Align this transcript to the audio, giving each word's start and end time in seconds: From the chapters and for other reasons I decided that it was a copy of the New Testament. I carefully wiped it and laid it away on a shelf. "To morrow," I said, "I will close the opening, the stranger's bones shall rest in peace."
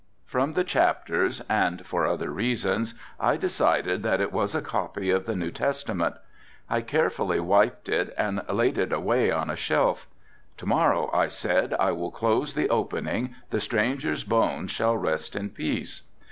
From 0.25 0.53
the 0.53 0.63
chapters 0.63 1.43
and 1.47 1.85
for 1.85 2.07
other 2.07 2.31
reasons 2.31 2.95
I 3.19 3.37
decided 3.37 4.01
that 4.01 4.19
it 4.19 4.31
was 4.33 4.55
a 4.55 4.61
copy 4.63 5.11
of 5.11 5.27
the 5.27 5.35
New 5.35 5.51
Testament. 5.51 6.15
I 6.67 6.81
carefully 6.81 7.39
wiped 7.39 7.87
it 7.87 8.11
and 8.17 8.41
laid 8.49 8.79
it 8.79 8.91
away 8.91 9.29
on 9.29 9.51
a 9.51 9.55
shelf. 9.55 10.07
"To 10.57 10.65
morrow," 10.65 11.11
I 11.13 11.27
said, 11.27 11.75
"I 11.79 11.91
will 11.91 12.09
close 12.09 12.55
the 12.55 12.67
opening, 12.67 13.35
the 13.51 13.59
stranger's 13.59 14.23
bones 14.23 14.71
shall 14.71 14.97
rest 14.97 15.35
in 15.35 15.51
peace." 15.51 16.01